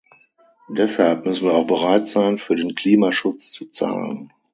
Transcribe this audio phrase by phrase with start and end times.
[0.69, 4.33] Deshalb müssen wir auch bereit sein, für den Klimaschutz zu zahlen.